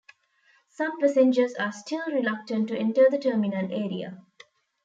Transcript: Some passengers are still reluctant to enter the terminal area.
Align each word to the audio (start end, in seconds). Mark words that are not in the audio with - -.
Some 0.69 0.99
passengers 0.99 1.53
are 1.53 1.71
still 1.71 2.03
reluctant 2.11 2.69
to 2.69 2.75
enter 2.75 3.07
the 3.07 3.19
terminal 3.19 3.71
area. 3.71 4.19